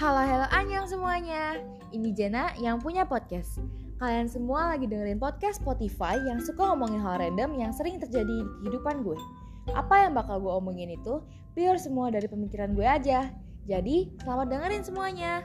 Halo 0.00 0.24
halo 0.24 0.48
anyang 0.56 0.88
semuanya. 0.88 1.60
Ini 1.92 2.16
Jena 2.16 2.56
yang 2.56 2.80
punya 2.80 3.04
podcast. 3.04 3.60
Kalian 4.00 4.24
semua 4.24 4.72
lagi 4.72 4.88
dengerin 4.88 5.20
podcast 5.20 5.60
Spotify 5.60 6.16
yang 6.16 6.40
suka 6.40 6.72
ngomongin 6.72 7.04
hal 7.04 7.20
random 7.20 7.60
yang 7.60 7.76
sering 7.76 8.00
terjadi 8.00 8.24
di 8.24 8.52
kehidupan 8.64 9.04
gue. 9.04 9.20
Apa 9.76 10.08
yang 10.08 10.16
bakal 10.16 10.40
gue 10.40 10.48
omongin 10.48 10.96
itu 10.96 11.20
pure 11.52 11.76
semua 11.76 12.08
dari 12.08 12.24
pemikiran 12.24 12.72
gue 12.72 12.88
aja. 12.88 13.36
Jadi 13.68 14.16
selamat 14.24 14.46
dengerin 14.48 14.80
semuanya. 14.80 15.44